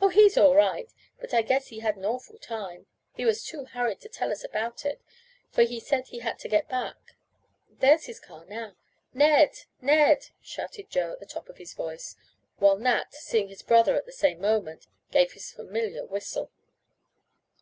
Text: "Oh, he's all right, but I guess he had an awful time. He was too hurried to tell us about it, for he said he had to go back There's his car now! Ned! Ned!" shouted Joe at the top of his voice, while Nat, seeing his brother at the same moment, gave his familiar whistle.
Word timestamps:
"Oh, 0.00 0.08
he's 0.08 0.38
all 0.38 0.54
right, 0.54 0.90
but 1.20 1.34
I 1.34 1.42
guess 1.42 1.66
he 1.66 1.80
had 1.80 1.96
an 1.98 2.06
awful 2.06 2.38
time. 2.38 2.86
He 3.14 3.26
was 3.26 3.44
too 3.44 3.66
hurried 3.66 4.00
to 4.00 4.08
tell 4.08 4.32
us 4.32 4.42
about 4.42 4.86
it, 4.86 5.02
for 5.50 5.64
he 5.64 5.78
said 5.78 6.06
he 6.06 6.20
had 6.20 6.38
to 6.38 6.48
go 6.48 6.62
back 6.62 7.16
There's 7.68 8.06
his 8.06 8.20
car 8.20 8.46
now! 8.46 8.74
Ned! 9.12 9.50
Ned!" 9.82 10.28
shouted 10.40 10.88
Joe 10.88 11.12
at 11.12 11.20
the 11.20 11.26
top 11.26 11.50
of 11.50 11.58
his 11.58 11.74
voice, 11.74 12.16
while 12.56 12.78
Nat, 12.78 13.12
seeing 13.12 13.48
his 13.48 13.60
brother 13.62 13.96
at 13.96 14.06
the 14.06 14.12
same 14.12 14.40
moment, 14.40 14.86
gave 15.10 15.32
his 15.32 15.52
familiar 15.52 16.06
whistle. 16.06 16.50